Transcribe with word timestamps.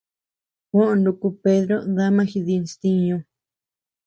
Juó 0.71 0.87
nuku 1.03 1.27
Pedro 1.43 1.77
dama 1.95 2.23
dijis 2.29 2.71
ntiñu. 2.77 3.17